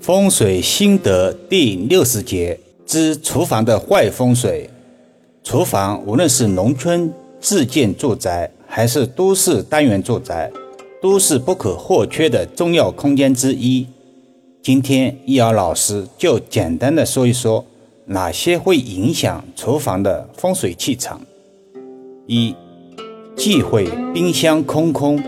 [0.00, 4.70] 风水心得第六十节之厨房的坏风水。
[5.44, 10.50] 厨房无论是农村自建住宅，还是都市单元住宅，
[11.02, 13.86] 都是不可或缺的重要空间之一。
[14.62, 17.66] 今天易遥老师就简单的说一说
[18.06, 21.20] 哪些会影响厨房的风水气场。
[22.26, 22.54] 一，
[23.36, 25.22] 忌讳冰箱空空。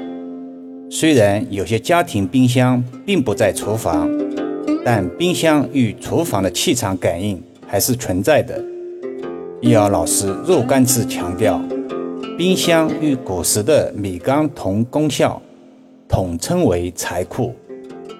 [0.91, 4.11] 虽然有些家庭冰箱并不在厨房。
[4.85, 8.63] 但冰箱与厨房的气场感应还是存在的。
[9.61, 11.63] 易遥老师若干次强调，
[12.37, 15.41] 冰箱与古时的米缸同功效，
[16.09, 17.55] 统称为财库，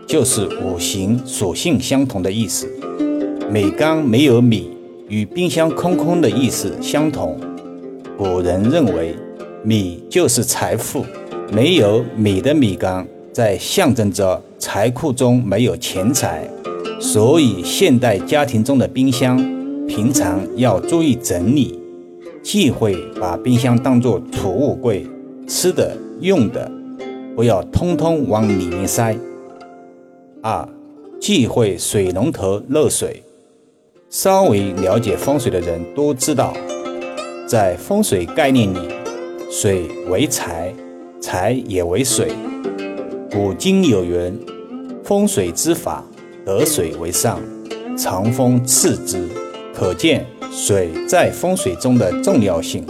[0.07, 2.71] 就是五行属性相同的意思。
[3.51, 4.71] 米缸没有米，
[5.09, 7.39] 与冰箱空空的意思相同。
[8.17, 9.17] 古人认为，
[9.65, 11.05] 米就是财富，
[11.51, 13.05] 没有米的米缸。
[13.33, 16.49] 在象征着财库中没有钱财，
[17.01, 19.37] 所以现代家庭中的冰箱
[19.89, 21.77] 平常要注意整理，
[22.45, 25.05] 忌讳把冰箱当作储物柜，
[25.49, 26.71] 吃的用的
[27.35, 29.17] 不要通通往里面塞。
[30.41, 30.69] 二，
[31.21, 33.21] 忌讳水龙头漏水。
[34.11, 36.55] 稍微了解风水的人都知道，
[37.49, 38.79] 在风水概念里，
[39.51, 40.73] 水为财，
[41.21, 42.29] 财也为水。
[43.29, 44.39] 古今有云
[45.05, 46.05] ：“风水之法，
[46.45, 47.41] 得水为上，
[47.97, 49.29] 藏风次之。”
[49.75, 52.85] 可见水在风水中的重要性。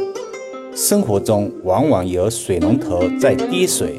[0.74, 3.98] 生活中往往有水龙头在滴水，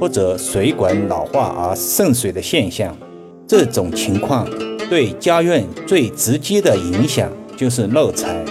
[0.00, 2.96] 或者水管老化而渗水的现象。
[3.46, 4.46] 这种情况
[4.90, 8.44] 对家院最直接的影响就是漏财，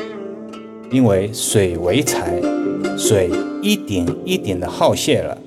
[0.90, 2.42] 因为水为财，
[2.98, 3.30] 水
[3.62, 5.38] 一点一点的耗泄了。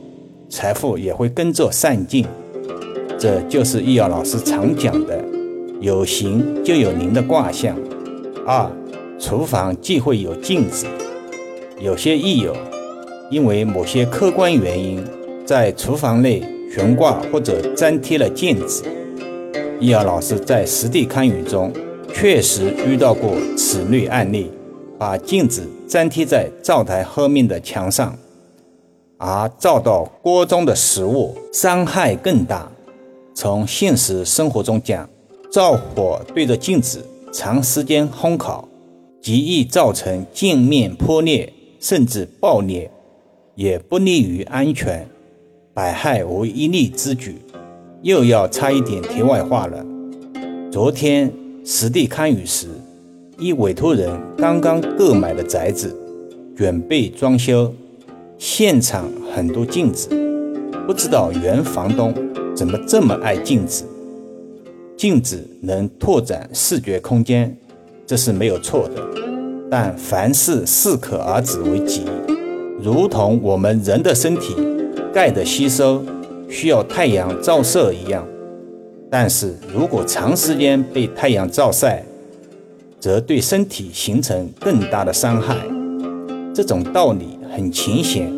[0.49, 2.27] 财富也会跟着散尽，
[3.21, 5.23] 这就是易遥老师常讲的
[5.79, 7.77] “有形就有灵”的卦象。
[8.47, 8.67] 二，
[9.19, 10.87] 厨房忌讳有镜子。
[11.79, 12.57] 有些益友
[13.31, 15.05] 因为某些客观原因，
[15.45, 18.83] 在厨房内悬挂或者粘贴了镜子。
[19.79, 21.71] 易遥老师在实地看舆中
[22.15, 24.51] 确实遇到过此类案例，
[24.99, 28.17] 把镜子粘贴在灶台后面的墙上。
[29.19, 32.67] 而照到锅中的食物，伤害更大。
[33.35, 35.09] 从现实生活中讲，
[35.51, 38.69] 灶火对着镜子长时间烘烤，
[39.23, 42.91] 极易造成镜面破裂甚至爆裂，
[43.55, 45.09] 也不利于安全，
[45.73, 47.37] 百害无一利之举。
[48.03, 49.85] 又要插一点题外话了。
[50.73, 51.31] 昨天
[51.65, 52.69] 实地看雨时，
[53.39, 55.95] 一委托人刚刚购买的宅子，
[56.57, 57.73] 准备装修。
[58.39, 60.09] 现场很多镜子，
[60.91, 62.13] 不知道原房东
[62.53, 63.85] 怎么这么爱镜子。
[64.97, 67.57] 镜子能拓展视觉空间，
[68.05, 69.01] 这是没有错的。
[69.71, 72.03] 但凡事适可而止为吉，
[72.83, 74.57] 如同我们人的身体
[75.15, 76.05] 钙的吸收
[76.49, 78.27] 需要太阳照射一样。
[79.09, 82.03] 但是如果长时间被太阳照晒，
[82.99, 85.57] 则对身体形成更大的伤害。
[86.53, 87.39] 这种道理。
[87.53, 88.33] 很浅显，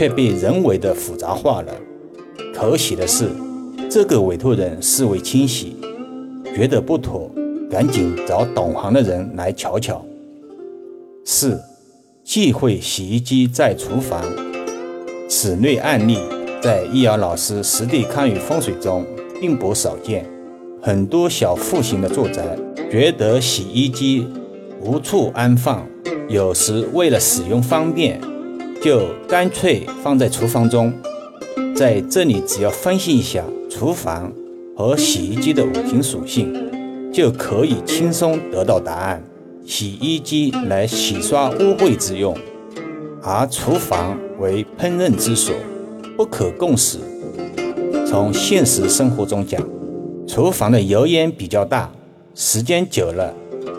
[0.00, 1.74] 却被人为的复杂化了。
[2.54, 3.28] 可喜的是，
[3.90, 5.76] 这个委托人思维清晰，
[6.56, 7.30] 觉得不妥，
[7.70, 10.02] 赶紧找懂行的人来瞧瞧。
[11.26, 11.60] 四，
[12.24, 14.24] 忌讳洗衣机在厨房。
[15.28, 16.16] 此类案例
[16.62, 19.04] 在易遥老师实地看与风水中
[19.38, 20.24] 并不少见。
[20.80, 22.56] 很多小户型的住宅
[22.90, 24.26] 觉得洗衣机
[24.80, 25.86] 无处安放。
[26.26, 28.18] 有时为了使用方便，
[28.82, 30.92] 就干脆放在厨房中。
[31.74, 34.32] 在这里，只要分析一下厨房
[34.76, 36.52] 和洗衣机的五行属性，
[37.12, 39.22] 就可以轻松得到答案。
[39.66, 42.36] 洗衣机来洗刷污秽之用，
[43.22, 45.54] 而厨房为烹饪之所，
[46.16, 46.98] 不可共使。
[48.06, 49.62] 从现实生活中讲，
[50.26, 51.90] 厨房的油烟比较大，
[52.34, 53.32] 时间久了。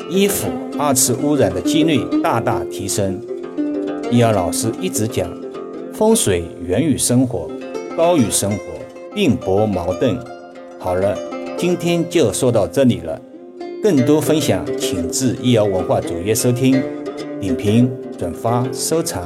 [0.10, 3.20] 衣服二次污染的几率大大提升。
[4.12, 5.32] 易遥老师一直讲，
[5.94, 7.50] 风水源于生活，
[7.96, 8.58] 高于生活，
[9.16, 10.18] 并不矛盾。
[10.78, 11.18] 好了，
[11.58, 13.18] 今天就说到这里了。
[13.82, 16.84] 更多分享，请至易遥文化主页收听、
[17.40, 19.26] 点评、转发、收藏，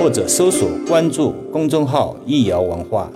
[0.00, 3.08] 或者搜索关注公众号“易遥文化”。